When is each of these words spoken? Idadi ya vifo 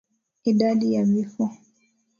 Idadi 0.49 0.93
ya 0.93 1.03
vifo 1.05 1.57